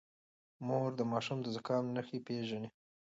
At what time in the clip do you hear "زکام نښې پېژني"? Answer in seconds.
1.55-2.69